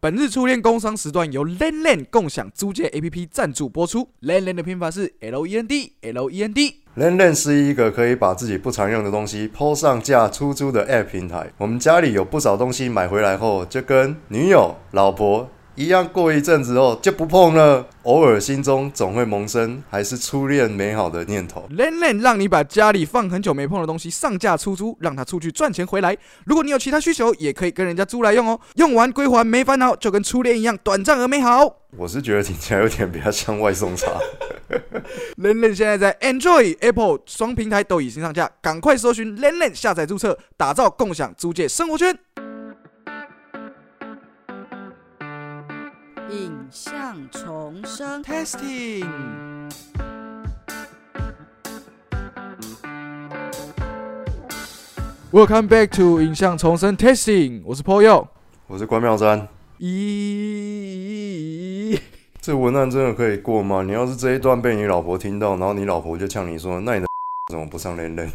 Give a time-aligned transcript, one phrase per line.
[0.00, 4.08] 本日初恋工商时段由 Len Len 共享租借 APP 赞助播出。
[4.22, 6.76] Len Len 的拼法是 L E N D L E N D。
[6.96, 11.50] Len Len 是一个可以把自己不常用的东西抛上架出租的 App 平台。
[11.58, 15.50] 我们家里有不少东西买回来后，就跟女友、老婆。
[15.78, 21.68] 一样过一阵子后就不碰了，偶尔心中总会萌生还是初恋美好的念头。
[21.70, 26.18] Len Len 让你把家里放很久没碰的东西上架出租，让他出去赚钱回来。
[26.44, 28.58] 如果你有其他需求，也可以跟人家租来用哦。
[28.74, 31.76] 用完归还没烦恼，就跟初恋一样短暂而美好。
[31.96, 34.08] 我是觉得听起来有点比较像外送茶。
[35.38, 42.18] Len Len 现在在 Android、Apple 双平台都已经上架，赶快搜寻 Len Len 下载注册，打造共享租借生活圈。
[46.30, 49.06] 影像重生，Testing。
[55.32, 58.28] Welcome back to 影像重生 Testing，我是 Paul Yo，
[58.66, 59.48] 我是关妙山。
[59.78, 59.98] 咦，
[62.42, 63.82] 这文案真的可以过吗？
[63.82, 67.06] 你要是这一段被你老婆听到，然后你老婆就呛你说：“那你的
[67.50, 68.30] 怎么不上链链？”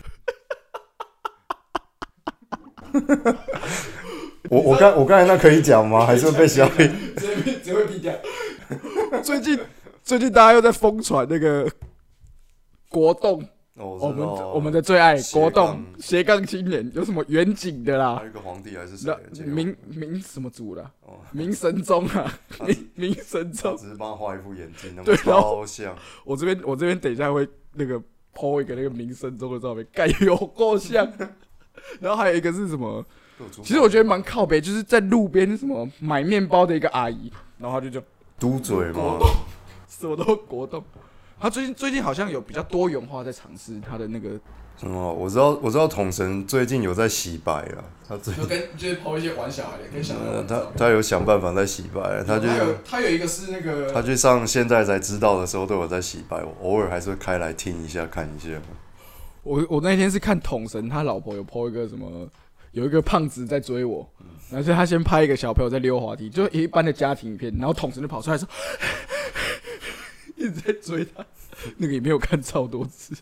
[4.53, 6.05] 我我刚我刚才那可以讲吗？
[6.05, 6.87] 还是被消费？
[7.17, 8.13] 只只会低调。
[9.23, 9.59] 最近
[10.03, 11.67] 最近大家又在疯传那个
[12.87, 13.43] 国栋，
[13.75, 18.17] 我们我们的最爱国栋斜杠青年，有什么远景的啦？
[18.17, 19.11] 还有一个皇帝还是谁？
[19.43, 20.87] 明明什么族的？
[21.31, 22.31] 明神宗啊，
[22.63, 23.75] 明明神宗。
[23.75, 25.95] 只是帮他画一副眼镜，那么超像。
[26.25, 27.99] 我这边我这边等一下会那个
[28.35, 31.11] po 一个那个明神宗的照片，盖有够像。
[31.99, 33.03] 然后还有一个是什么？
[33.63, 38.05] 其实我觉得蛮靠北，就是在路边什么买面包的一个阿姨，然后她就就
[38.39, 39.17] 嘟嘴嘛，
[39.87, 40.83] 什么都国栋。
[41.39, 44.29] 他最近最近好像有比较多元化在尝试他的那个
[44.77, 58.47] 什么，我知道我知道统神最近有在洗白了，他最就跟就是抛一些玩小孩的，跟小孩他他有想办法在洗白，他就有他有一个是那个他去上现在才知道的时候都有在洗白，我偶尔还是会开来听一下看一下。
[59.41, 62.25] 我我那天是看统神他老婆有抛一个什么。
[62.73, 64.07] 有一个胖子在追我，
[64.49, 68.49] 然后他先拍一个小朋友在溜滑梯，就一般的家庭影片，然后统神就跑出来说，
[70.35, 71.23] 一直在追他，
[71.77, 73.13] 那个也没有看超多次，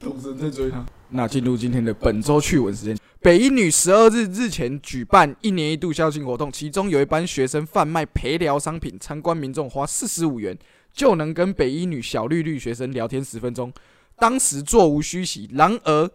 [0.00, 0.84] 统神在追他。
[1.10, 10.58] 那进入今天的本周趣闻时间，北一女十二日日前举办一年一度校庆活动，其中有一班学生贩卖陪聊商品，参观民众花四十五元
[10.92, 13.72] 就能跟北一女小绿绿学生聊天十分钟，
[14.16, 16.10] 当时座无虚席，然而。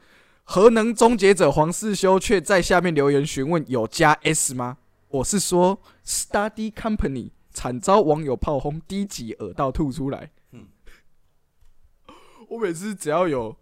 [0.50, 4.78] 核能终结者黄世修却在下面留言询问有加 S 吗？
[5.10, 10.32] 我是说 Study Company 惨遭网友炮轰，低级耳道吐出来。
[12.48, 13.54] 我每次只要有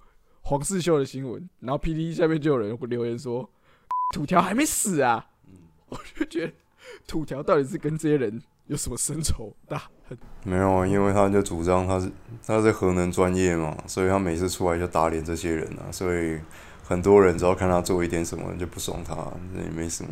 [0.41, 3.49] 黄世修的新闻，然后 P D 下面就有人会留言说
[4.13, 5.25] 土条还没死啊，
[5.89, 6.53] 我就觉得
[7.07, 10.15] 土条到底是跟这些人有什么深仇大恨？
[10.43, 12.11] 没有啊，因为他就主张他是
[12.45, 16.39] 他是核能专业嘛，所以他每次出来就打脸这些人啊，所以。
[16.87, 19.15] 很多人只要看他做一点什么就不爽他，
[19.55, 20.11] 这也没什么。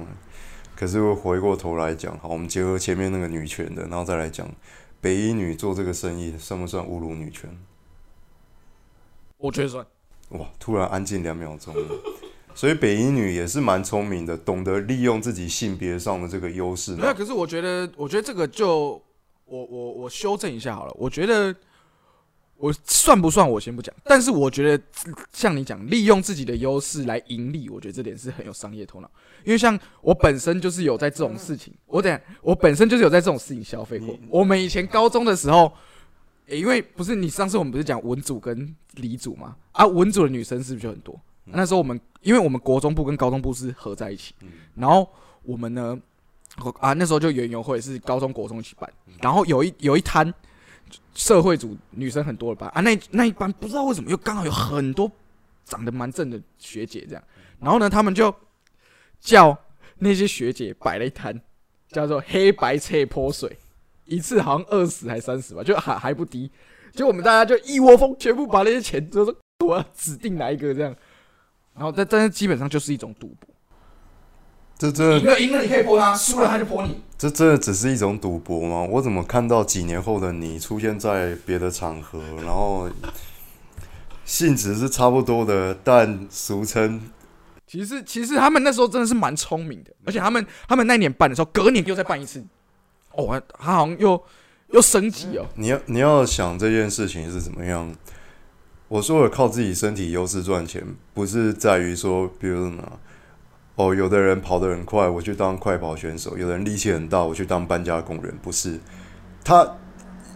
[0.76, 4.50] 可是回过头来讲，好，我们结合前面那个女权的，然后再来讲
[5.00, 7.48] 北一女做这个生意算不算侮辱女权？
[9.38, 9.86] 我觉得算。
[10.30, 11.76] 哇，突然安静两秒钟。
[12.56, 16.96] 所以北一女也是蛮聪明的，懂得利用自己性别上的这个优势。
[16.96, 19.00] 没有，可是我觉得，我觉得这个就
[19.46, 21.56] 我我我修正一下好了，我觉得。
[22.64, 23.50] 我算不算？
[23.50, 23.94] 我先不讲。
[24.06, 24.82] 但是我觉得，
[25.34, 29.12] 像你讲，利用自己的优势来盈利，我觉得这点是很有商业头脑。
[29.44, 34.18] 因为像我本身就是有在这种事情，我等我本身就是有在这种事情消费过。
[34.30, 35.74] 我们以前高中的时候，
[36.48, 39.58] 因为不是你上次我们不是讲文组跟理组嘛？
[39.74, 41.20] 啊，文组的女生是不是就很多？
[41.44, 44.34] 那时候我们，因为我们国中部跟高中部是合在一起，
[44.74, 45.06] 然后
[45.42, 46.00] 我们呢，
[46.80, 50.34] 啊，那时候就园游会是高中国中一起办，然后有一有一摊。
[51.14, 52.68] 社会组女生很多了吧？
[52.74, 55.12] 啊，那那一班不知道为什么又刚好有很多
[55.66, 57.24] 长得蛮正的学姐这样，
[57.60, 58.34] 然后呢，他们就
[59.20, 59.58] 叫
[60.00, 61.40] 那些学姐摆了一摊，
[61.90, 63.58] 叫做黑白切泼水，
[64.06, 66.52] 一次好像二十还三十吧，就还还不低，
[66.94, 69.36] 就我们大家就一窝蜂全部把那些钱就说
[69.66, 70.96] 我要指定哪一个这样，
[71.74, 73.53] 然后但但是基本上就是一种赌博。
[74.78, 77.02] 这这赢了赢了你可以泼他，输了他就泼你。
[77.18, 78.82] 这真的只是一种赌博吗？
[78.92, 82.90] 我怎么看到几年后的你出现在别的场合，然后
[84.26, 87.00] 性质是差不多的，但俗称……
[87.66, 92.44] 其实其实他们那时候真的是蛮聪明的，而且他们他们那年办的时候，隔年又再办一次。
[93.12, 94.22] 哦，他好像又
[94.72, 95.46] 又升级哦。
[95.56, 97.96] 你要你要想这件事情是怎么样？
[98.90, 103.00] 我说了靠自己身体优势赚钱，不是在于说，比如什么。
[103.76, 108.32] 哦，有的人跑得很快，我去当快跑选手；有的人力气很大，我去当搬家工人。
[108.42, 108.80] 不是，
[109.44, 109.78] 他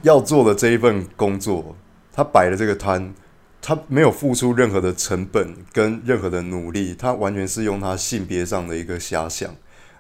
[0.01, 1.75] 要做的这一份工作，
[2.11, 3.13] 他摆的这个摊，
[3.61, 9.55] 他没有付出任何的成本跟任何的努力，他完全是用他性别上的一个遐想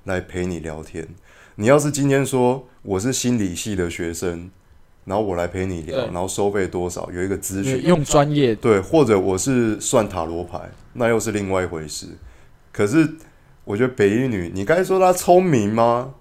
[0.05, 1.07] 来陪你聊天。
[1.55, 4.49] 你要是今天说我是心理系的学生，
[5.05, 10.59] 然后我来陪你聊，然后收费多少，有一个咨询，用专业对，或者我是算塔罗牌，
[10.93, 12.07] 那又是另外一回事。
[12.77, 13.09] 可是
[13.63, 16.13] 我觉得北一女，你该说她聪明吗？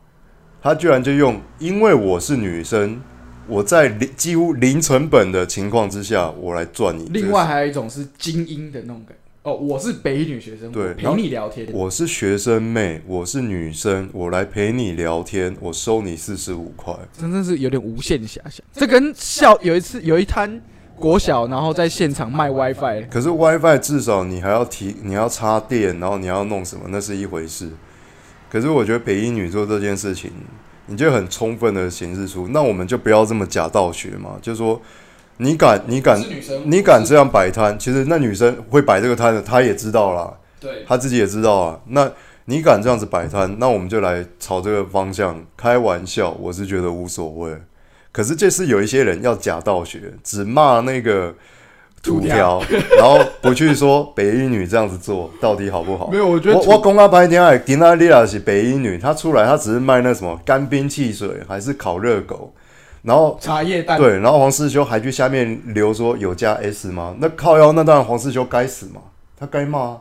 [0.63, 3.03] 她居然就用，因为我是女生，
[3.47, 7.11] 我在零几乎零成本的情况之下，我来赚你。
[7.11, 9.51] 另外还有一种是精英的那种感觉。
[9.51, 11.69] 哦，我是北一女学生，对陪你聊天。
[11.75, 16.93] 我是学生妹，我是女生，我来陪你聊天，我收你四十五块。
[17.13, 18.65] 真的是有点无限遐想。
[18.73, 20.59] 这跟校有一次有一摊
[20.99, 27.71] 国小，然后在现场卖 WiFi，可是 WiFi 至少你还要提，你要插电，然后你要弄什么，那是一回事。
[28.51, 30.31] 可是我觉得北一女做这件事情，
[30.87, 34.81] 你就很充分的显示出，那我们就不要这么假道学嘛，就说
[35.37, 41.81] 你敢，你敢，女生，你敢这样摆摊，其实那女生会摆这个摊的，她也知道啦，对，她自己也知道啊。
[41.89, 42.11] 那
[42.47, 47.53] 你敢这样子摆摊，那我们就来朝这个方向开玩笑，我是觉得无所谓。
[48.17, 51.35] 可是这是有一些人要假道学，只骂那个
[52.03, 52.63] 土条，
[52.97, 56.17] 然后不去说北一女这样子做到底好不好没？
[56.17, 62.55] 有，我觉得我我公告白天爱迪娜丽亚是北一女，她出来她只是卖那什么干冰汽水还是烤热狗，
[63.03, 67.15] 然后茶叶蛋，对，然后黄世修还去下面留说有加 S 吗？
[67.19, 69.03] 那靠腰，那当然黄世修该死嘛，
[69.39, 69.97] 他该骂啊。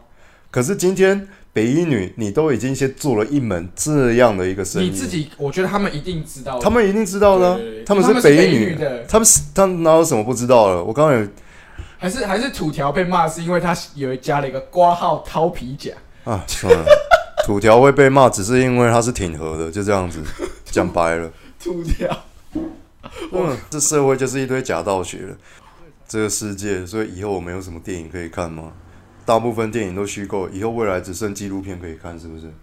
[0.49, 7.83] 可是今天北一女，你都已经先做了一门这样的一个生意，你自己，我觉得他们一定知道，他们一定知道的啊、对对对。
[7.85, 8.65] 他们是北一女。
[8.71, 9.05] 女的。
[9.05, 10.83] 他们是他们哪有什么不知道了？
[10.83, 11.25] 我刚刚有
[11.97, 15.93] 还是还是土条被骂是因为他有加了一个挂号掏皮甲，
[16.25, 16.85] 啊，算了，
[17.47, 20.21] 土条会被骂，只是因为他是挺和的，就这样子
[20.69, 21.31] 讲白了。
[21.57, 22.25] 土条，
[23.31, 25.37] 嗯，这社会就是一堆假道学了，
[26.05, 28.73] 这个世界，所以以后我们有什么电影可以看吗？
[29.25, 32.53] 大部分电影都虚构，以后未来只剩纪录片可以看，是不是？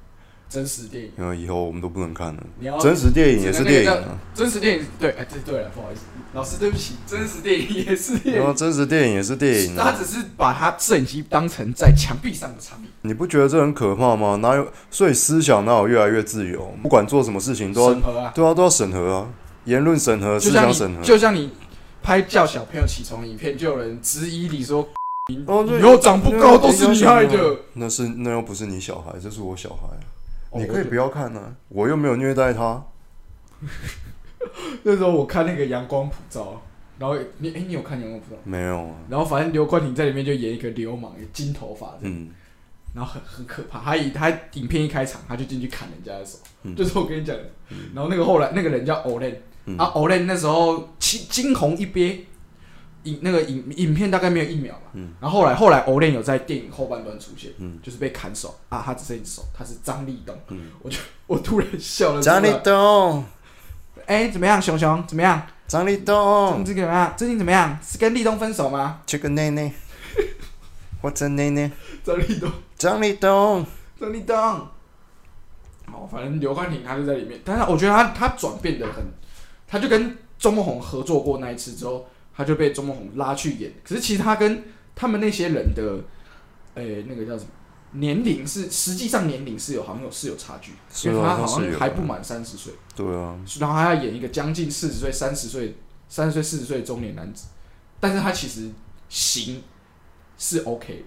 [0.49, 2.43] 真实电影，因为以后我们都不能看了。
[2.79, 6.03] 真实电影也是电影啊，真实电影对，哎对对了，不好意思，
[6.35, 14.37] 老师对不起，真实电影也是电然后影， 真实电影也是电影啊，他只是把他摄影机当成在墙壁上的场景，你不觉得这很可怕吗？
[14.43, 14.71] 哪有？
[14.91, 16.75] 所以思想哪有越来越自由？
[16.83, 19.29] 不管做什么事情都要审核啊，对啊，都要审核啊，
[19.65, 21.03] 言论审核、思想审核。
[21.03, 21.51] 就像你
[22.03, 24.87] 拍叫小朋友起床影片，就有人质疑你说
[25.47, 27.57] 哦，对以后长不高都是你害的。
[27.75, 29.87] 那是那又不是你小孩，这是我小孩，
[30.51, 32.85] 哦你可以不要看啊，我又没有虐待他。
[34.83, 36.61] 那时候我看那个阳光普照，
[36.99, 38.41] 然后你哎、你有看阳光普照？
[38.43, 42.31] 没有啊，然后反正刘冠廷在里面就演一个流氓，金头发的，嗯，
[42.93, 43.79] 然后很很可怕。
[43.79, 47.45] 他以他影片一开场，他就进去砍人家的手，嗯就是我跟你讲的。
[47.95, 49.37] 然后那个后来那个人叫 Olen，、
[49.67, 52.19] 嗯啊 Olen 那时候惊惊鸿一瞥，
[53.05, 54.91] 影那个影影片大概没有一秒吧。
[54.95, 60.37] 嗯然后后来后来 Olen 有在电影后半段出现，嗯就是被砍手啊，他只剩一只手，他是张立东。
[60.49, 62.59] 嗯我就我突然笑了出张立来。
[62.59, 63.25] 东，
[64.07, 65.47] 哎、怎么样，熊熊怎么样？
[65.69, 67.15] 张立这东，这个怎么样？
[67.17, 67.79] 最近怎么样？
[67.83, 69.01] 是跟立东分手吗？
[69.07, 69.73] 这个内内，
[71.01, 71.71] 我真内内，
[72.05, 73.65] 张立东，张立东，
[73.99, 74.37] 张立东。
[75.95, 79.05] 哦，反正刘冠廷他就在里面，但是我觉得他他转变的很，
[79.67, 83.73] 他就跟周梦红合作过那一次之后，他就被钟梦红拉去演。
[83.85, 86.01] 可是其实他跟他们那些人的，
[86.75, 87.51] 诶、那个叫什么
[87.93, 95.77] 年龄是实际上年龄是有好像有是有差距，是因为他好像还不满三十岁，对啊，然后他要演一个将近四十岁、三十岁、
[96.09, 97.49] 三十岁、四十岁的中年男子，
[98.01, 98.71] 但是他其实
[99.09, 99.63] 型
[100.39, 101.05] 是 OK。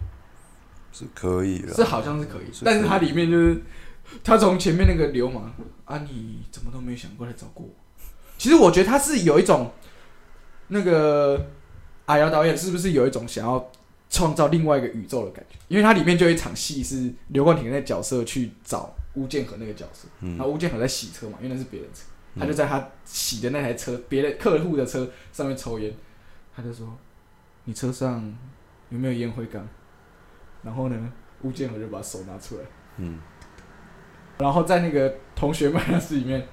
[0.91, 1.83] 是可以的是。
[1.83, 3.61] 好像是可以，是但是他里面就是
[4.23, 5.53] 他从前面那个流氓
[5.83, 7.73] 啊，你怎么都没有想过来找过我？
[8.37, 9.71] 其实我觉得他是有一种
[10.67, 11.49] 那个
[12.05, 13.71] 阿瑶导演是不是有一种想要
[14.09, 15.57] 创造另外一个宇宙的感觉？
[15.67, 20.37] 因为它里面就有一场戏是刘冠廷那角色去找吴建和那个角色，嗯。
[20.37, 22.01] 然后吴建和在洗车嘛，因为那是别人车，
[22.39, 25.93] 他就在他洗的那台车，别的客户的车上面抽烟，
[26.55, 26.97] 他就说
[27.65, 28.35] ：“你车上
[28.89, 29.67] 有没有烟灰缸？”
[30.63, 32.61] 然后呢，吴建和就把手拿出来，
[32.97, 33.19] 嗯，
[34.39, 36.47] 然后在那个同学麦那室里面，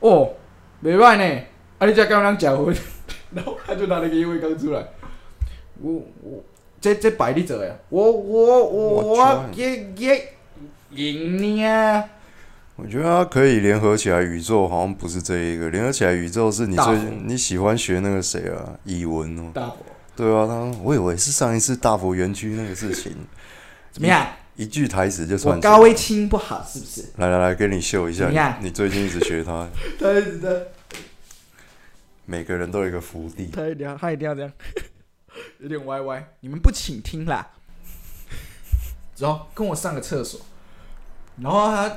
[0.00, 0.34] 哦，
[0.80, 1.44] 没坏呢，
[1.78, 2.74] 啊你家刚刚结婚，
[3.34, 4.84] 然后他就拿了一个烟灰缸出来，
[5.80, 6.42] 我我
[6.80, 10.34] 这这摆你做呀，我我我我我也也
[10.90, 12.04] 赢你啊！
[12.76, 19.76] 我觉得它可以联合起来，宇宙好像不是这一个，联合起来宇宙是你最你喜欢学那个谁啊，以文哦，大佛。
[20.16, 23.14] 对啊，他我以为是上一次大佛园区那个事情，
[23.92, 24.26] 怎么样？
[24.56, 27.04] 一句台词就我算高威清不好是不是？
[27.16, 29.68] 来来来，给你秀一下怎么样，你你最近一直学他，
[30.00, 30.50] 他一直在，
[32.30, 33.50] 每个人都有一个福地。
[33.52, 34.52] 他一定要，他一定要这样，
[35.58, 36.24] 有点歪歪。
[36.38, 37.44] 你们不请听啦，
[39.16, 40.40] 走，跟我上个厕所。
[41.42, 41.90] 然后他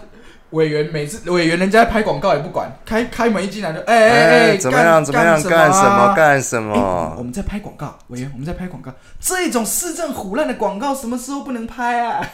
[0.50, 5.06] 委员每次委员人家拍广告也不管，开开门一进来就哎哎哎，怎么样？
[5.06, 5.40] 怎么样？
[5.44, 5.88] 干干什么？
[6.02, 7.24] 啊干什哎我么？
[7.24, 8.92] 们在拍广告，委员，我们在拍广告。
[9.20, 12.28] 这种市政虎烂的广告，什么时候不能拍啊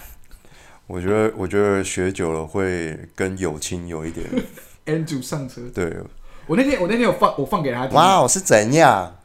[0.88, 4.25] 我觉得，我觉得学久了会跟友情有一点？
[4.86, 5.98] Andrew 上车，对。
[6.50, 9.15] 我那天我那天有放我放给他听，哇，哦，是怎样？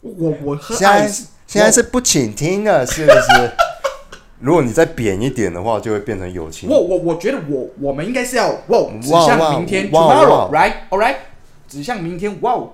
[0.00, 1.06] 我我喝现在爱
[1.46, 3.52] 现在是不请听了，是不是？
[4.40, 6.70] 如果你再扁一点的话，就会变成友情。
[6.70, 11.16] 我我我觉得我我们应该是要哇指向明天哇哇 tomorrow right all right
[11.68, 12.72] 指向明天哇哦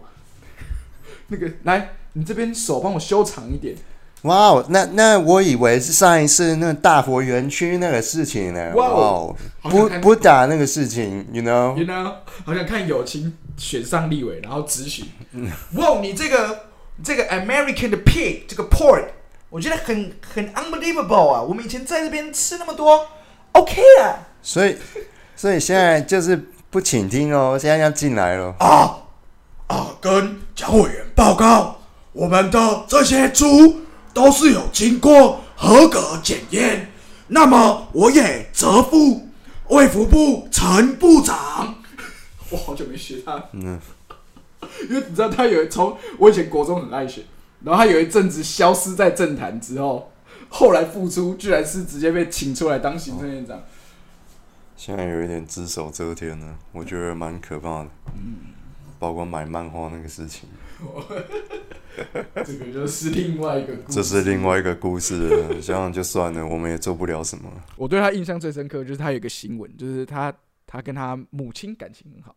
[1.26, 3.74] 那个来你这边手帮我修长一点，
[4.22, 8.72] 哇哦，那那我以为是上一次那个大佛园区那个事情呢。
[8.74, 12.12] 哇哇哦哦，不不打那个事情，you know？you know
[12.44, 15.06] 好想看友情选上立委然后执行，
[15.74, 16.66] 哇你这个
[17.02, 19.04] 这个 American 的 pig 这个 pork
[19.50, 23.06] 我觉得很很 unbelievable 啊，我们以前在这边吃那么多
[23.52, 24.26] OK 啊。
[24.42, 24.76] 所以
[25.36, 26.36] 所以现在就是
[26.70, 28.54] 不请听哦，现在要进来了。
[28.58, 28.98] 啊
[29.68, 31.76] 啊，跟蒋委员报告，
[32.12, 33.80] 我们的这些猪
[34.14, 36.90] 都是有经过合格检验。
[37.28, 39.28] 那么，我也责付
[39.68, 41.74] 卫福部陈部长。
[42.50, 43.78] 我好久没学他，嗯，
[44.88, 47.22] 因为你知道他有从我以前国中很爱学，
[47.62, 50.10] 然后他有一阵子消失在政坛之后，
[50.48, 53.62] 后来复出，居然是直接被请出来当行政院长。
[54.76, 57.88] 现在有一点只手遮天了，我觉得蛮可怕的。
[58.14, 58.36] 嗯
[59.00, 60.48] 包括买漫画那个事情，
[62.46, 63.96] 这个就是另外一个故事。
[63.96, 65.60] 这是另外一个故事了。
[65.60, 67.50] 这样就算了，我们也做不了什么。
[67.76, 70.32] 我对他印象最深刻就是他有一个新闻，就是他
[70.66, 72.36] 他跟他母亲感情很好，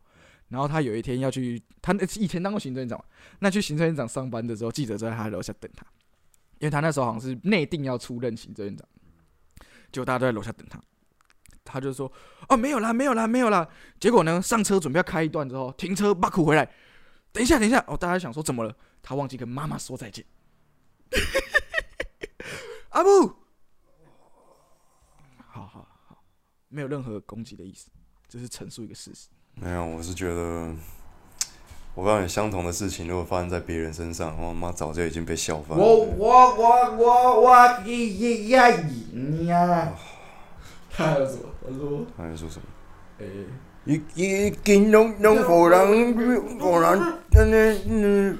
[0.49, 3.05] 然后他有一天要去，他那以前当过行政院长嘛，
[3.39, 5.85] 那去行政院长上班的时候，记者就在他楼下等他，
[6.59, 8.87] 因为他那时候好像是内定要出任行政院长，
[9.91, 10.81] 结果大家都在楼下等他，
[11.63, 12.11] 他就说
[12.49, 13.67] 哦没有啦没有啦没有啦，
[13.99, 16.67] 结果呢上车准备要开一段之后，停车巴苦回来，
[17.31, 18.75] 等一下等一下哦，大家想说怎么了？
[19.01, 20.25] 他忘记跟妈妈说再见，
[22.89, 23.33] 阿布。
[25.47, 26.23] 好好好，
[26.69, 27.89] 没有任何攻击的意思，
[28.27, 29.27] 只是陈述一个事实。
[29.55, 30.73] 没有，我是觉得，
[31.93, 35.83] 我告诉你，相同的事情如果发生在别人身上，我妈早就已经被笑翻了。
[35.83, 39.93] 我我我我我一呀赢呀！
[40.89, 41.43] 他还有什么？
[41.63, 42.65] 他说：“他在说什么？
[43.19, 43.45] 诶、
[43.85, 47.01] 已已经拢拢互人，互人，
[47.33, 48.37] 嗯嗯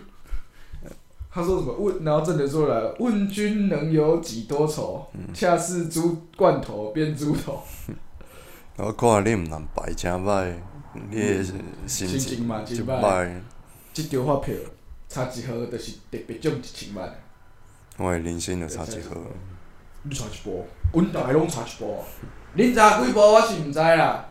[1.33, 1.73] 他说什么？
[1.73, 5.07] 问，然后郑德说了：问君能有几多愁？
[5.33, 7.63] 恰似猪罐头变猪头。
[8.77, 10.53] 我看你毋通白真歹，
[11.09, 11.55] 你的心
[11.87, 13.39] 心情情嘛真就歹歹。
[13.93, 14.53] 这张发票
[15.07, 17.09] 差一盒就是特别奖一千万。
[17.97, 19.15] 我的人生就差一盒。
[20.03, 22.03] 你差一步，阮大概拢差一步。
[22.57, 24.25] 恁差几步我是毋知啦。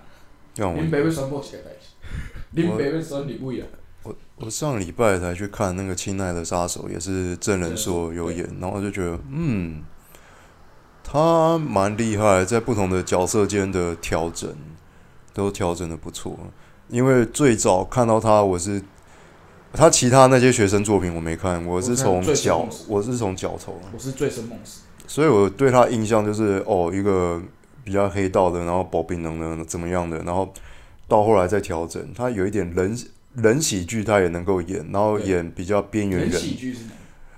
[0.56, 3.66] 让我恁爸要宣布一个代志，恁爸要选立委啊。
[4.02, 9.82] 我我上礼拜才去看那个《亲爱的杀手》，也是真人硕有演，然后就觉得，嗯，
[11.04, 14.54] 他蛮厉害，在不同的角色间的调整
[15.34, 16.38] 都调整的不错。
[16.88, 18.82] 因为最早看到他，我是
[19.72, 24.80] 他其他那些学生作品我没看，我是从我看最角我是从角头，我是醉生梦死。
[25.06, 27.40] 所以我对他印象就是哦，一个
[27.90, 30.54] 比较黑道的，然后保冰能的怎么样的，然后
[31.08, 32.96] 到后来再调整，他有一点人
[33.34, 36.40] 人喜剧他也能够演，然后演比较边缘人人。
[36.40, 36.92] 喜剧是哪？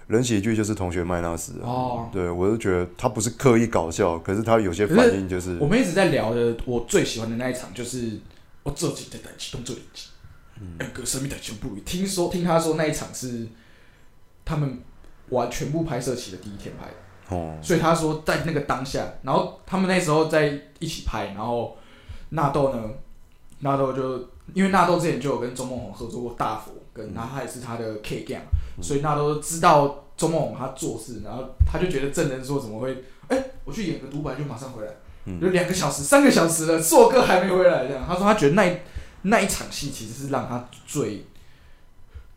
[0.09, 8.19] 人喜剧就是同学麦纳斯啊，哦对我就觉得他不是刻意搞笑，可是他有些反应就是我们一直在聊的，我最喜欢的那一场就是
[8.63, 10.09] 我自己的代志动作连击，
[10.61, 11.75] 嗯那个生命的全部。
[11.87, 13.47] 听说听他说那一场是
[14.45, 14.81] 他们
[15.31, 16.95] 完全部拍摄期的第一天拍的，
[17.29, 21.77] 哦，所以他说在那个当下，然后他们那时候在一起拍，然后
[22.31, 22.83] 纳豆呢，
[23.61, 28.41] 纳豆就因为纳豆之前就有跟周梦红合作过大佛，跟然后他也是他的 K gang，、
[28.83, 34.93] 所以纳豆知道周梦红他做事，然后他就觉得证人说怎么会，哎、我去演个独白就马上回来，
[35.25, 35.41] 嗯。
[35.41, 38.05] 有两个小时、三个小时了，硕哥还没回来，这样。
[38.07, 38.81] 他说他觉得那
[39.23, 41.25] 那一场戏其实是让他最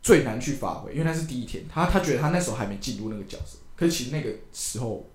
[0.01, 5.05] 最难去发挥，因为那是第一天，他他觉得他那时候还没进入那个角色，可是其实那个时候，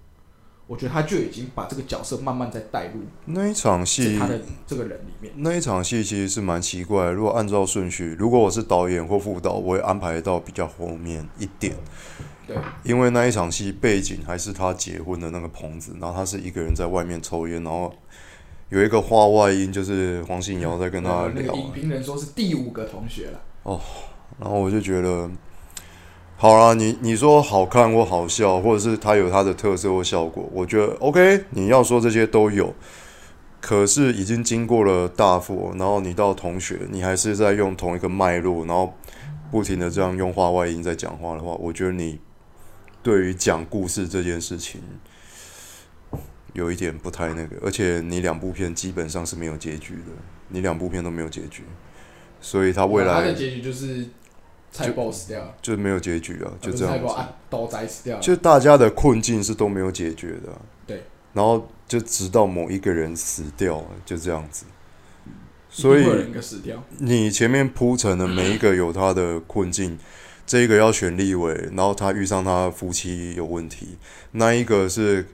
[0.67, 5.33] 我觉得他就已经把这个角色慢慢在带入那一场在戏他的这个人里面。
[5.37, 7.13] 那一场戏其实是蛮奇怪的。
[7.13, 11.75] 如果按照顺序，如果我是导演或副导，我会安排到比较后面一点。
[12.47, 17.93] 对，因为那一场戏背景还是他结婚的那个棚子，然后他是一个人在外面抽烟，然后
[18.69, 23.81] 有一个话外音，就是黄信尧在跟他聊呃那个，影评人说是第五个同学了，哦
[24.39, 25.31] 然后我就觉得，
[26.43, 32.75] 好啦，你你说好看或好笑，或者是它有它的特色或效果，我觉得 OK，你要说这些都有。
[33.61, 38.95] 可是已经经过了大佛，然后你到同学，你还是在用同一个脉络，然后
[39.51, 42.19] 不停的这样用话外音在讲话的话，我觉得你
[43.03, 44.81] 对于讲故事这件事情
[46.55, 50.13] 有一点不太那个，而且你两部片基本上是没有结局的，
[50.49, 51.65] 你两部片都没有结局，
[52.41, 54.07] 所以他未来结局就是
[54.73, 56.99] 菜爆死掉了，就没有结局啊，就这样子。
[56.99, 64.65] 菜爆啊，刀仔死掉了，就大家的困境是都没有解决的啊、对，然后就直到某一个人死掉了，就这样子。
[65.69, 66.05] 所以
[66.99, 69.97] 你前面铺陈的每一个有他的困境，
[70.45, 73.97] 这一个要选立委，然后他遇上他夫妻有问题，
[74.33, 75.29] 那一个是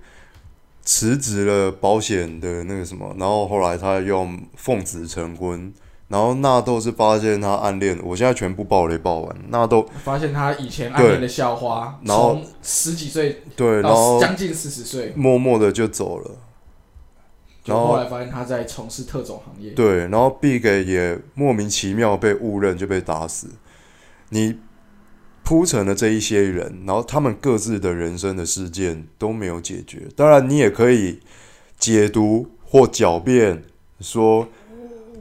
[0.83, 5.73] 辞职了保险的那个什么，然后后来他用奉子成婚，
[6.09, 16.31] 然后纳豆是发现他暗恋，我现在全部爆雷爆完，纳豆发现他以前暗恋的校花，然后从十几岁对，然到后将近四十岁，默默的就走了。
[17.65, 23.49] 然后就后来发现他在从事特种行业，对，然后 Big 也莫名其妙被误认就被打死。
[24.29, 24.59] 你
[25.43, 30.07] 铺陈了这一些人，然后他们各自的人生的事件都没有解决。
[30.15, 31.21] 当然，你也可以
[31.77, 33.65] 解读或狡辩
[33.99, 34.47] 说，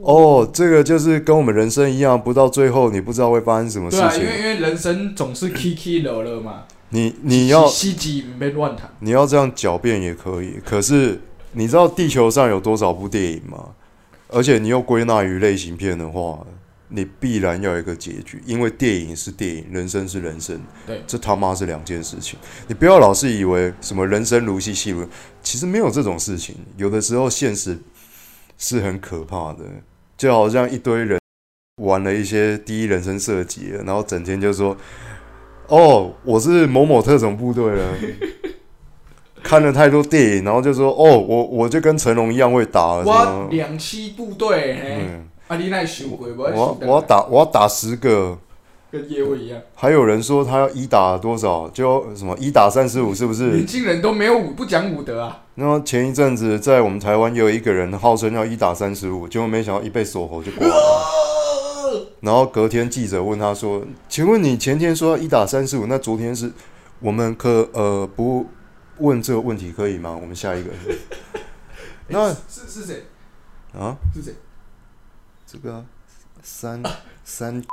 [0.01, 4.29] 哦，这个就是跟我们人生一样，不到最后你不知道会发生什么事对啊，因情。
[4.29, 11.19] 为因为人生总是起起落落嘛，你你要西西不被乱谈，你要这样狡辩也可以，可是
[11.53, 13.69] 你知道地球上有多少部电影吗？
[14.29, 16.45] 而且你又归纳于类型片的话，
[16.89, 22.37] 你必然要有一个结局，因为电影是电影，人生是人生，对这他妈是两件事情。
[22.67, 25.07] 你不要老是以为什么人生如戏，戏如，
[25.41, 26.55] 其实没有这种事情。
[26.75, 27.77] 有的时候现实
[28.57, 29.63] 是很可怕的，
[30.17, 31.19] 就好像一堆人
[31.81, 34.75] 玩了一些第一人称射击，然后整天就说
[35.67, 37.94] ：“哦，我是某某特种部队了。
[39.44, 43.48] ”看了太多电影，然后就说：“哦，我我就跟成龙一样会打。”什我？
[43.51, 48.37] 两栖部队，嘿，嗯，啊，你那想过，我要我要打我要打十个。
[48.96, 53.68] 跟叶问一样，还有人说他要一打多少，就什么一打三十五，是不是年？
[53.68, 60.74] 轻人都没有武不讲武德啊，然后前一阵子在我们台湾也有一个人号称要一打三十五，结果没想到一被锁喉就挂了。
[62.22, 66.51] 然后隔天记者问他说：“请问你前天说要一打三十五，那昨天是
[67.00, 68.48] 我们可呃不
[68.98, 70.18] 问这个问题可以吗？
[70.20, 70.72] 我们下一个。
[72.08, 73.03] 那是是谁？
[73.77, 74.34] 啊，是谁？
[75.46, 75.86] 这个啊
[76.42, 76.81] 三
[77.24, 77.64] 三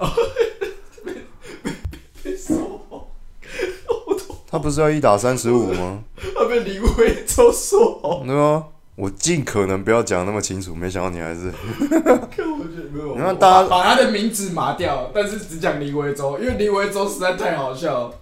[4.50, 6.02] 他不是要一打三十五吗？
[6.34, 8.66] 他被李威周说，对吗？
[8.96, 18.14] 我尽可能不要讲那么清楚，没想到你还是看我觉得没有，你看大家把他的名字麻掉，但是只讲李威周，因为李威周实在太好笑了。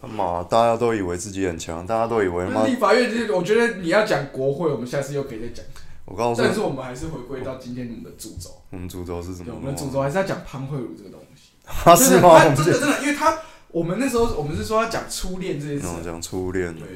[0.00, 5.64] 他妈，大家都以为自己很强，大家都以为妈，立法院就是，我觉得你要讲国会，我们下次又可以再讲。
[6.04, 9.60] 我告诉你，但是我们还是回归到今天我们的主轴，我们主轴是什，么我？
[9.60, 11.25] 们的主轴还是要讲潘慧茹这个东西。
[11.66, 12.38] 他 是吗？
[12.54, 15.86] 真的们是真的真的，因为他我们那时候我们是说要讲初恋这件事。
[16.04, 16.74] 讲初恋。
[16.74, 16.88] 的，对，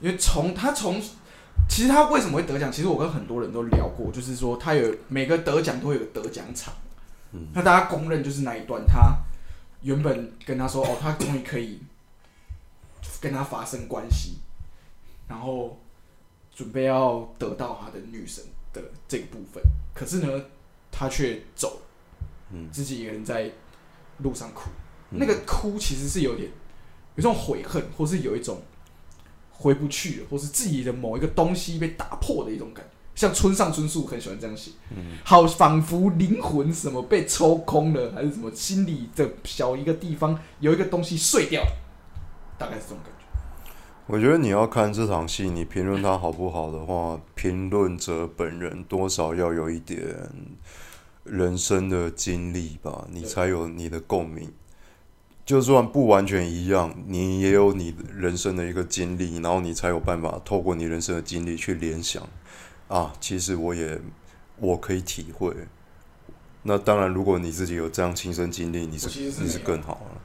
[0.00, 1.00] 因为从他从，
[1.68, 2.72] 其实他为什么会得奖？
[2.72, 6.72] 其实我跟很多人都聊过，就是说他有每个得奖都会有个得奖场，
[7.32, 7.46] 嗯。
[7.52, 9.14] 那大家公认就是那一段，他
[9.82, 11.80] 原本跟他说哦，他终于可以
[13.20, 14.38] 跟他发生关系，
[15.28, 15.78] 然后
[16.54, 19.62] 准备要得到他的女神的这个部分，
[19.94, 20.44] 可是呢，
[20.90, 21.82] 他却走了，
[22.52, 23.50] 嗯自己一个人在
[24.18, 24.70] 路上哭。
[25.10, 26.48] 嗯那个哭其实是有点
[27.16, 28.62] 有一种悔恨，或是有一种
[29.50, 32.90] 回不去了，或是自己的某一个东西被打破的一种感觉。
[33.14, 41.76] 像村上春树很喜欢这样写，嗯好仿佛灵魂什么被抽空了，还是什么心里的小一个地方有一个东西碎掉了，
[42.56, 43.26] 大概是这种感觉。
[44.06, 50.00] 我觉得你要看这场戏，你评论它好不好的话，评论者本人多少要有一点
[51.24, 54.52] 人生的经历吧，你才有你的共鸣。
[55.44, 62.26] 就算不完全一样，你也有你人生的一个经历，然后你才有办法透过你人生的经历去联想
[62.86, 64.00] 啊，其实我也
[64.58, 65.52] 我可以体会。
[66.62, 70.20] 那当然，如果你自己有这样亲身经历，你是其实是你是更好了，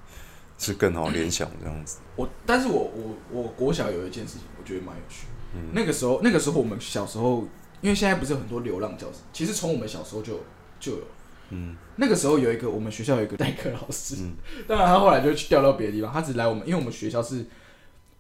[0.60, 1.98] 是更好联想这样子。
[2.16, 5.26] 我，但是我我我国小有一件事情，我觉得蛮有趣。
[5.56, 7.48] 嗯那个时候，那个时候我们小时候，
[7.82, 10.40] 因为现在不是有很多流浪教师，其实从我们小时候就有
[10.80, 11.04] 就有。
[11.50, 14.36] 嗯那个时候有一个我们学校有一个代课老师，嗯
[14.68, 17.46] 当然他后来就去调到别的地方，他只来我们，因为我们学校是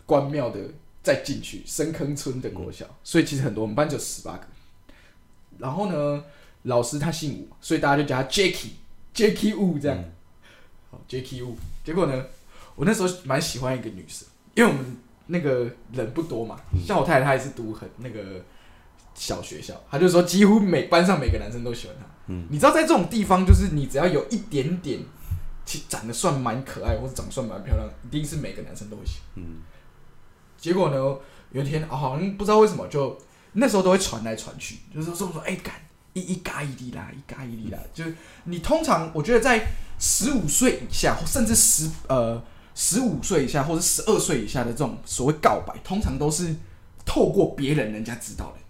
[0.05, 0.59] 关庙的
[1.03, 4.47] 再进去深坑村的国小，所以其实很多，我们班只有十八个。
[5.57, 6.23] 然后呢，
[6.63, 9.97] 老师他姓吴，所以大家就叫他 Jacky，Jacky Wu 这样。
[9.97, 10.11] 嗯
[10.89, 11.53] 好，Jacky Wu。
[11.83, 12.25] 结果呢，
[12.75, 18.41] 我那时候蛮喜欢一个女生，因为我们那个人不多嘛，像我太太她也是读很那个
[19.15, 22.05] 小学校，他就说几乎每班上每个男生都喜欢他。
[22.27, 24.99] 嗯你知道在这种地方，就是你只要有一点点，
[25.65, 29.43] 其实长得算蛮可爱，或者长得算蛮漂亮，一定是每个男生都会喜欢。
[29.43, 29.61] 嗯
[30.57, 30.95] 结果呢，
[31.51, 33.17] 有一天啊，好像不知道为什么就
[33.53, 35.73] 那时候都会传来传去，就是说说哎干
[36.13, 39.65] 一一嘎一滴啦，一嘎一滴啦，就是你通常我觉得在
[39.99, 42.41] 十五岁以下，甚至十呃
[42.75, 46.55] 十五岁以下或者十二岁以下的这种所谓告白，通常都是
[47.05, 48.66] 透过别人人家知道的。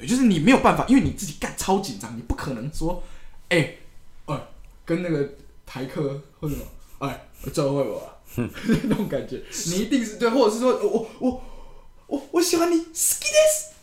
[0.00, 3.02] 对，就是你没有办法，因为你自己干超紧张，你不可能说，
[3.50, 3.74] 哎、
[4.24, 4.40] 哎、
[4.86, 5.28] 跟那个
[5.66, 6.66] 台客或者什么，
[7.06, 8.16] 哎，这会我、啊，
[8.84, 11.42] 那种感觉，你一定是对，或者是说我我
[12.06, 13.74] 我我喜欢你 s k i this，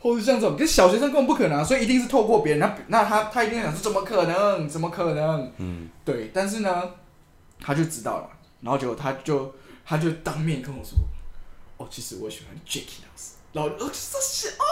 [0.00, 5.52] 或者像这种，跟小学生根本不可能、啊，所以一定是透过别人，那那他他一定想说怎么可能，怎么可能？
[5.58, 6.90] 嗯对，但是呢，
[7.60, 10.98] 他就知道了，然后结果他就他就当面跟我说，
[11.78, 14.64] 哦，其实我喜欢 Jackie 老师，然后我就说是啊，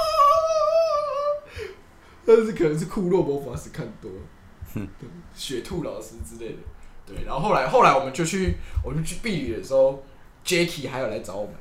[2.24, 6.58] 但是可能是库洛魔法师看多了，对，雪兔老师之类的，
[7.06, 8.54] 对，然后后来后来我们就去
[8.84, 10.02] 我们去避雨的时候
[10.44, 11.54] ，Jacky 还有来找我们，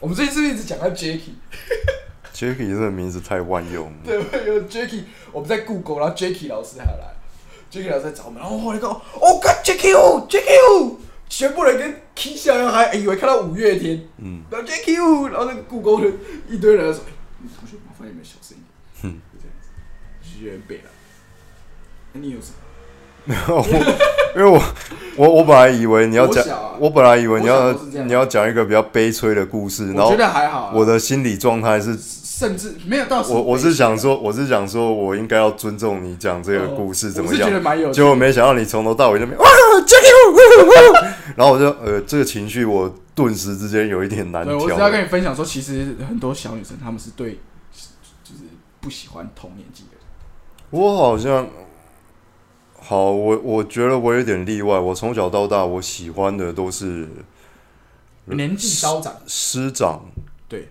[0.00, 3.98] 我们最近是不是一直讲到 Jacky？，Jacky 这个名字太万用了。
[4.04, 7.14] 对，有 Jacky，我们在故宫，然后 Jacky 老师还有来
[7.70, 10.96] ，Jacky 老师在找我们，然后后来讲，哦，看 Jacky 哦，Jacky 哦，
[11.28, 11.88] 全部人跟
[12.24, 14.42] 一样，还以为看到五月天，嗯。
[14.50, 16.10] 然后 Jacky 哦，然后那个故宫的
[16.48, 18.60] 一堆人说，哎、你同学麻烦有没有小声一
[19.00, 19.14] 点？
[19.14, 19.20] 哼
[20.34, 20.90] 就觉得很北了。
[22.12, 22.54] 那你有什么？
[23.48, 23.62] 我
[24.36, 24.62] 因为我
[25.16, 39.46] 我我本来以为你要讲国小啊，我本来以为你国要小都是这样你要讲一个比较悲催的故事，然我后觉得还好、啊，我的心理状态是，甚至没有到什么我我是想说，我是想说我应该要尊重你讲这个故事怎么哦我是觉得样，蛮有趣结果没想到你从头到尾那边哇
[39.86, 44.90] Jacky，然后我就呃这个情绪我顿时之间有一点难对，我只要。
[44.90, 47.40] 跟你分享说，其实很多小女生她们是对，
[48.24, 48.44] 就是
[48.80, 49.97] 不喜欢同年纪的人。
[50.70, 51.48] 我好像
[52.74, 57.08] 好，我我觉得我有点例外，我从小到大我喜欢的都是
[58.26, 60.04] 年纪稍长，师长，
[60.48, 60.68] 对，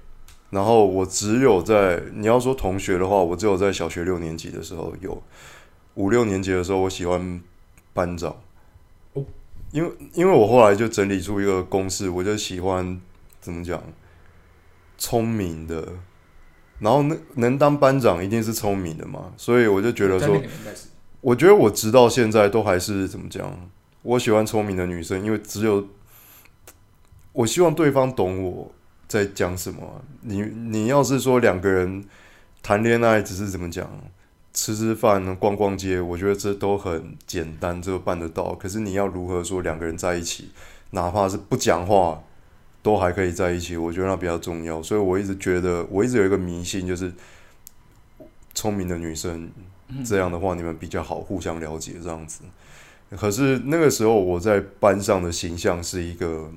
[0.50, 5.22] 然后我只有在你要说同学的话，我只有在小学六年级的时候有，
[5.96, 7.42] 五六年级的时候我喜欢
[7.94, 8.36] 班长，
[9.14, 9.26] 哦。
[9.72, 13.02] 因为因为我后来就整理出一个公式，我就喜欢
[13.42, 13.84] 怎么讲，
[14.98, 15.88] 聪明的，
[16.80, 20.42] 然后能能当班长一定是聪明的嘛，所以我就觉得说
[21.22, 23.70] 我觉得我直到现在都还是怎么讲？
[24.04, 25.86] 我喜欢聪明的女生，因为只有
[27.34, 28.72] 我希望对方懂我
[29.08, 32.06] 在讲什么啊、你你要是说两个人
[32.62, 33.90] 谈恋爱只是怎么讲，
[34.54, 38.54] 吃吃饭、逛逛街，我觉得这都很简单，这个办得到。
[38.56, 40.52] 可是你要如何说两个人在一起，
[40.92, 42.22] 哪怕是不讲话，
[42.88, 44.82] 都还可以在一起，我觉得那比较重要。
[44.82, 47.12] 所以我一直觉得，我一直有一个迷信，就是
[48.54, 49.52] 聪明的女生
[49.90, 52.44] 嗯这样的话，你们比较好互相了解这样子。
[53.18, 56.50] 可是那个时候我在班上的形象是一个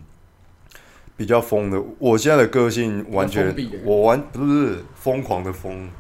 [1.17, 3.53] 比较疯的，我现在的个性完全
[3.85, 5.91] 我完不是疯狂的疯，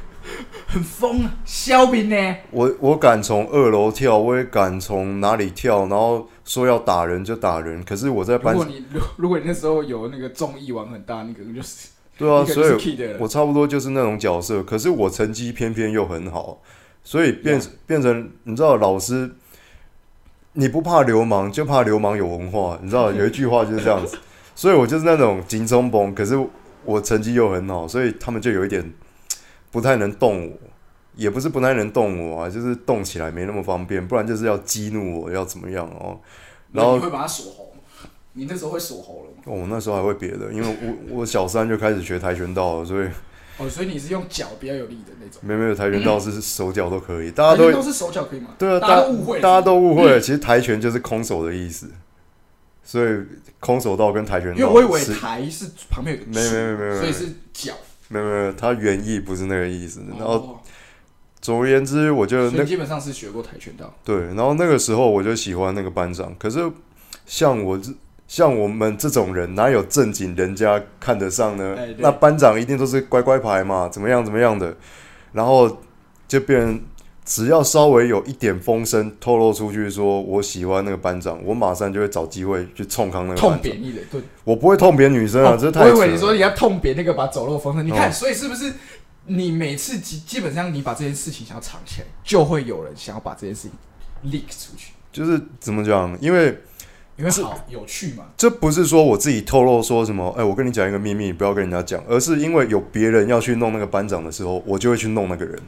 [0.66, 2.36] 很疯啊，肖斌呢？
[2.50, 7.82] 我我敢从二楼跳，我也敢从哪里跳，然后说要打人就打人。
[7.84, 16.60] 可是我在班如班果你如 如果你那时候有那个综艺玩很大， 你可能就是对啊，所以我差不多就是那种角色，可是我成绩偏偏又很好，
[17.02, 19.30] 所以变变成你知道，老师
[20.52, 24.16] 你不怕流氓，就怕流氓有文化，你知道 有一句话就是这样子，
[24.54, 26.38] 所以我就是那种紧冲崩，可是
[26.84, 28.92] 我成绩又很好，所以他们就有一点
[29.72, 30.56] 不太能动我，
[31.16, 36.18] 也不是不太能动我啊，就是动起来没那么方便，不然就是要激怒我，要怎么样哦。
[36.72, 38.08] 然后你会把它锁喉吗？
[38.32, 39.42] 你那时候会锁喉了吗？
[39.46, 40.68] 我、那时候还会别的，因为
[41.08, 43.06] 我我小三就开始学跆拳道了，所以
[43.58, 45.40] 哦，所以你是用脚比较有力的那种。
[45.42, 48.50] 没有没有跆拳道是手脚都可以， 大家都都是手脚可以吗？
[48.58, 51.88] 对啊，大大家都误会，大家都误会了，其实跆拳就是空手的意思，
[52.82, 53.18] 所以
[53.60, 57.72] 空手道跟跆拳道因为我以为是台是旁边有个没没没没有所以是脚。
[58.08, 60.02] 没有没有，它原意不是那个意思。
[60.10, 60.60] 然后哦
[61.44, 63.92] 总而言之，我就那基本上是学过跆拳道。
[64.02, 66.58] 对，然后那个时候我就喜欢那个班长，可是
[67.26, 67.92] 像我这
[68.26, 71.76] 像我们这种人，哪有正经人家看得上呢？
[71.98, 74.74] 那班长一定都是乖乖牌嘛，怎么样怎么样的，
[75.32, 75.82] 然后
[76.26, 76.80] 就变成
[77.26, 83.58] 只要稍微有一点风声透露出去，说我喜欢那个班长，我马上就会找机会去冲康那个痛。
[83.62, 84.18] 扁一人，对。
[84.44, 88.72] 我不会痛扁女生啊，哦这太我以为你说你要痛扁那个把走漏风声，你看，哦所以是不是
[89.26, 93.72] 你每次基基本上你把这件事情想要藏起来，就会有人想要把这件事情
[94.30, 96.16] leak 出去，就是怎么讲？
[96.20, 96.58] 因为
[97.16, 98.24] 因为好有趣嘛。
[98.36, 105.58] 这不是说我自己透露说什么，哎、我跟你讲一个秘密，你不要跟人家讲，而是因为有别人要去弄那个班长的时候，我就会去弄那个人，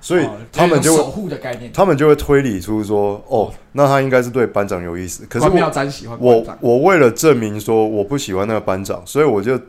[0.00, 1.70] 所以哦他们就会守护的概念。
[1.72, 5.24] 他们就会推理出说，哦，那他应该是对班长有意思。
[5.26, 5.72] 可是我
[6.18, 9.60] 我我为了证明说我不喜欢那个班长，所以我就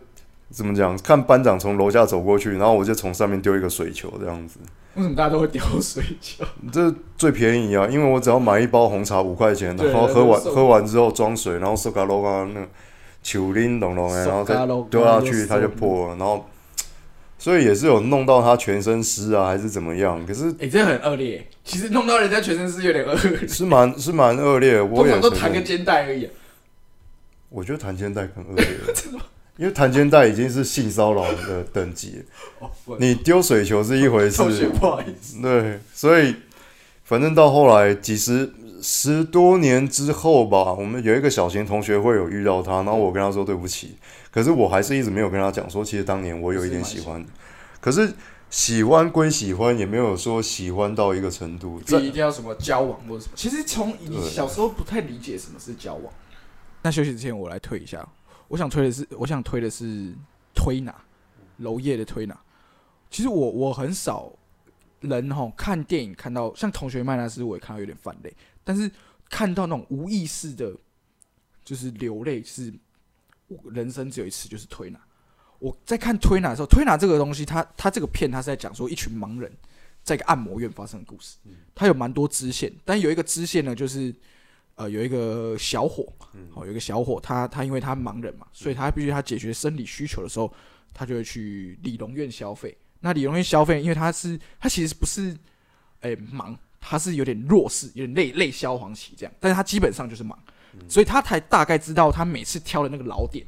[0.52, 4.60] 怎么讲，看班长从楼下走过去，然后我就从上面丢一个水球这样子，
[4.96, 6.44] 为什么大家都会丢水球？
[6.72, 12.68] 这最便宜啊，因为我只要买一包红茶五块钱，然后喝完喝完之后装水，然后收卡罗啊那个
[13.22, 14.56] 球拎咚咚的，然后再
[14.90, 16.46] 丢下去，它就破了，然后。
[17.42, 20.26] 所以也是有弄到他全身湿啊，还是怎么样？
[20.26, 21.42] 可是哎、这很恶劣。
[21.64, 24.84] 其实弄到人家全身湿有点恶劣，是蛮是蛮恶劣的。
[24.84, 26.32] 我通也常都弹个肩带而已、啊。
[27.48, 28.94] 我觉得弹肩带更恶劣了，
[29.60, 32.24] 因为弹肩带已经是性骚扰的等级
[32.98, 35.42] 你丢水球是一回事，不好意思。
[35.42, 36.34] 对，所以
[37.04, 38.50] 反正到后来几十
[38.82, 43.98] 十多年之后吧，我们有一个小型同学会有遇到他，然后我跟他说对不起，
[44.32, 47.26] 可是我还是一直没有跟他讲说，其实当年我有一点喜欢，
[47.82, 48.14] 可是
[48.50, 51.82] 喜欢归喜欢，也没有说喜欢到一个程度。
[51.86, 53.34] 这一定要什么交往或者什么。
[53.36, 56.14] 其实从你小时候不太理解什么是交往。
[56.82, 58.08] 那休息之前，我来退一下。
[58.50, 60.14] 我想推的是，我想推的是
[60.54, 60.94] 推拿，
[61.60, 62.38] 娄烨的推拿。
[63.10, 64.32] 其实我我很少
[65.00, 68.92] 人哈看电影看到像同学麦纳斯，我也看到有点泛泪，但是
[69.30, 70.76] 看到那种无意识的，
[71.64, 72.74] 就是流泪，是
[73.48, 75.00] 我人生只有一次，就是推拿。
[75.60, 79.52] 我在看推拿的时候，推拿这个东西，它它这个片，它是在讲说一群盲人
[80.04, 81.38] 在一个按摩院发生的故事。
[81.76, 84.14] 它有蛮多支线，但有一个支线呢，就是
[84.80, 86.08] 呃有一个小伙，
[86.54, 90.52] 哦有一个小伙，他他因为他盲人嘛，所以他必须他解决生理需求的时候，
[90.94, 92.76] 他就会去理容院消费。
[93.02, 95.36] 那理容院消费，因为他是他其实不是
[96.00, 100.34] 诶、盲，他是有点弱势，有点类类消黄旗这样，但是他基本上就是盲，
[100.88, 103.46] 所以他才大概知道他每次挑的那个老点。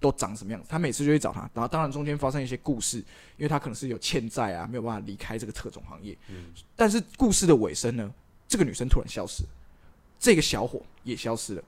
[0.00, 0.68] 都长什么样子？
[0.70, 2.98] 他每次就会找他，然后当然中间发生一些故事，
[3.36, 6.16] 因为他可能是有欠债啊，没有办法离开这个特种行业。
[6.76, 8.14] 但是故事的尾声呢，
[8.46, 9.48] 这个女生突然消失了，
[10.18, 11.62] 这个小伙也消失了。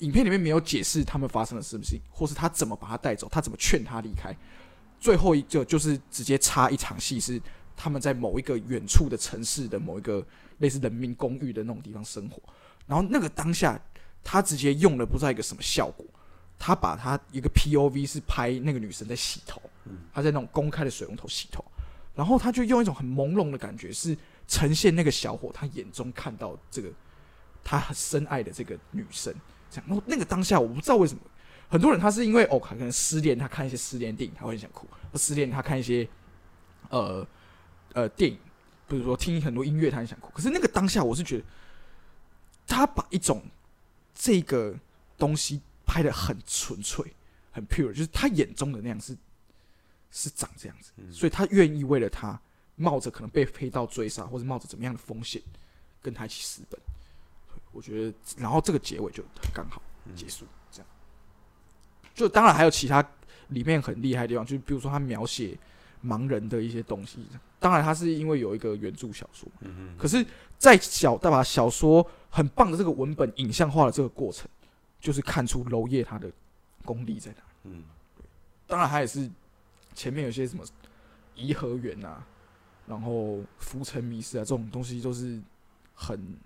[0.00, 4.34] 影片里面没有解释他们发生了什么事情，或是他怎么把他带走，他怎么劝他离开。
[4.98, 7.40] 最后一个就是直接插一场戏，是
[7.76, 10.24] 他们在某一个远处的城市的某一个
[10.58, 12.42] 类似人民公寓的那种地方生活。
[12.86, 13.80] 然后那个当下，
[14.24, 16.04] 他直接用了不知道一个什么效果，
[16.58, 19.62] 他把他一个 POV 是拍那个女生在洗头，
[20.12, 21.64] 他在那种公开的水龙头洗头，
[22.14, 24.16] 然后他就用一种很朦胧的感觉，是
[24.48, 26.90] 呈现那个小伙他眼中看到这个
[27.64, 29.34] 他很深爱的这个女生，
[29.70, 29.84] 这样。
[29.88, 31.20] 然后那个当下，我不知道为什么，
[31.68, 36.06] 很多人他是因为哦，可能失恋，他看一些失恋电影，他会很想哭；失恋，他看一些
[36.90, 37.26] 呃
[37.94, 38.38] 呃电影，
[38.86, 40.30] 比如说听很多音乐，他很想哭。
[40.34, 41.44] 可是那个当下，我是觉得
[42.66, 43.42] 他把一种
[44.14, 44.78] 这个
[45.16, 47.14] 东西拍的很纯粹、
[47.50, 49.16] 很 pure，就是他眼中的那样是
[50.10, 52.38] 是长这样子，所以他愿意为了他
[52.76, 55.40] 冒着可能被黑道追杀，或者冒着怎么样的风险
[56.02, 56.78] 跟他一起私奔。
[57.74, 59.82] 我觉得，然后这个结尾就刚好
[60.16, 60.86] 结束，这样。
[62.14, 63.04] 就当然还有其他
[63.48, 65.58] 里面很厉害的地方，就是比如说他描写
[66.02, 67.26] 盲人的一些东西。
[67.58, 69.48] 当然，他是因为有一个原著小说，
[69.96, 70.24] 可是，
[70.58, 74.46] 在小大把小说很棒的这个文本影像化的这个过程，
[75.00, 76.30] 就是看出娄烨他的
[76.84, 77.38] 功力在哪。
[77.62, 77.82] 嗯，
[78.66, 79.30] 当然，他也是
[79.94, 80.62] 前面有些什么
[81.34, 82.26] 颐和园啊，
[82.86, 85.40] 然后浮沉迷失啊这种东西，都是
[85.94, 86.36] 很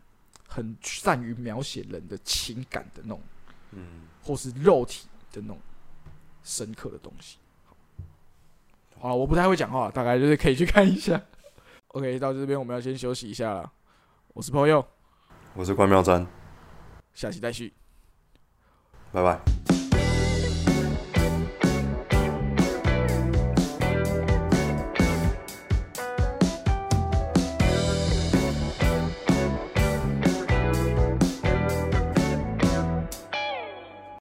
[0.48, 3.20] 很善于描写人的情感的那种，
[3.72, 5.58] 嗯，或是肉体的那种
[6.42, 7.37] 深刻的东西。
[8.98, 11.20] 好了，我不太会讲话，大概就是可以去看一下。
[11.94, 13.72] OK，到这边我们要先休息一下了。
[14.32, 14.84] 我是朋友，
[15.54, 16.26] 我是关妙珍，
[17.14, 17.72] 下期再续。
[19.12, 19.77] 拜拜。